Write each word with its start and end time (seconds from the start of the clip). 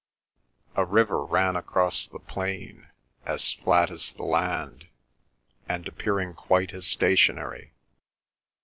A 0.75 0.83
river 0.83 1.23
ran 1.23 1.55
across 1.55 2.07
the 2.07 2.17
plain, 2.17 2.87
as 3.23 3.53
flat 3.53 3.91
as 3.91 4.13
the 4.13 4.23
land, 4.23 4.87
and 5.69 5.87
appearing 5.87 6.33
quite 6.33 6.73
as 6.73 6.87
stationary. 6.87 7.73